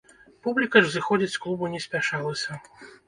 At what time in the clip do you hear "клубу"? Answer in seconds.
1.43-1.69